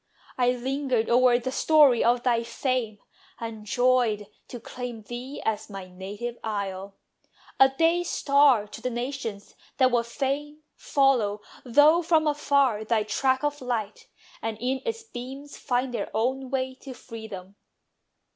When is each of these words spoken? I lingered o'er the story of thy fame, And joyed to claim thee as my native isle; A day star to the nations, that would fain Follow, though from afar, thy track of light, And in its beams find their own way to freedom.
I 0.35 0.53
lingered 0.53 1.11
o'er 1.11 1.37
the 1.37 1.51
story 1.51 2.03
of 2.03 2.23
thy 2.23 2.41
fame, 2.41 2.97
And 3.39 3.67
joyed 3.67 4.25
to 4.47 4.59
claim 4.59 5.03
thee 5.03 5.39
as 5.45 5.69
my 5.69 5.89
native 5.89 6.39
isle; 6.43 6.95
A 7.59 7.69
day 7.69 8.01
star 8.03 8.65
to 8.65 8.81
the 8.81 8.89
nations, 8.89 9.53
that 9.77 9.91
would 9.91 10.07
fain 10.07 10.63
Follow, 10.75 11.41
though 11.63 12.01
from 12.01 12.25
afar, 12.25 12.83
thy 12.83 13.03
track 13.03 13.43
of 13.43 13.61
light, 13.61 14.07
And 14.41 14.57
in 14.59 14.81
its 14.85 15.03
beams 15.03 15.55
find 15.57 15.93
their 15.93 16.09
own 16.17 16.49
way 16.49 16.73
to 16.81 16.95
freedom. 16.95 17.53